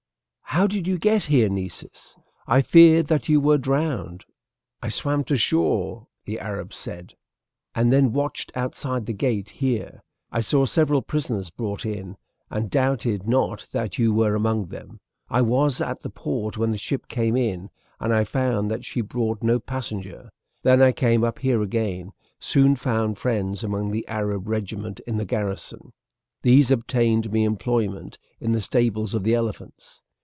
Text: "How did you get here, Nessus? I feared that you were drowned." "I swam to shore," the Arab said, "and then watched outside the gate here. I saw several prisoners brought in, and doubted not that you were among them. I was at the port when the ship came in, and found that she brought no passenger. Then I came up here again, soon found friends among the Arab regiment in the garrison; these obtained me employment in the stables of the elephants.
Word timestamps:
"How 0.53 0.67
did 0.67 0.85
you 0.85 0.97
get 0.97 1.23
here, 1.25 1.47
Nessus? 1.47 2.17
I 2.45 2.61
feared 2.61 3.05
that 3.05 3.29
you 3.29 3.39
were 3.39 3.57
drowned." 3.57 4.25
"I 4.81 4.89
swam 4.89 5.23
to 5.23 5.37
shore," 5.37 6.07
the 6.25 6.41
Arab 6.41 6.73
said, 6.73 7.13
"and 7.73 7.89
then 7.93 8.11
watched 8.11 8.51
outside 8.53 9.05
the 9.05 9.13
gate 9.13 9.49
here. 9.51 10.03
I 10.29 10.41
saw 10.41 10.65
several 10.65 11.01
prisoners 11.03 11.51
brought 11.51 11.85
in, 11.85 12.17
and 12.49 12.69
doubted 12.69 13.29
not 13.29 13.65
that 13.71 13.97
you 13.97 14.13
were 14.13 14.35
among 14.35 14.65
them. 14.65 14.99
I 15.29 15.41
was 15.41 15.79
at 15.79 16.01
the 16.01 16.09
port 16.09 16.57
when 16.57 16.71
the 16.71 16.77
ship 16.77 17.07
came 17.07 17.37
in, 17.37 17.69
and 18.01 18.27
found 18.27 18.69
that 18.69 18.83
she 18.83 18.99
brought 18.99 19.41
no 19.41 19.57
passenger. 19.57 20.31
Then 20.63 20.81
I 20.81 20.91
came 20.91 21.23
up 21.23 21.39
here 21.39 21.61
again, 21.61 22.11
soon 22.41 22.75
found 22.75 23.17
friends 23.17 23.63
among 23.63 23.91
the 23.91 24.05
Arab 24.09 24.49
regiment 24.49 24.99
in 25.07 25.15
the 25.15 25.23
garrison; 25.25 25.93
these 26.41 26.71
obtained 26.71 27.31
me 27.31 27.45
employment 27.45 28.17
in 28.41 28.51
the 28.51 28.59
stables 28.59 29.13
of 29.13 29.23
the 29.23 29.33
elephants. 29.33 29.99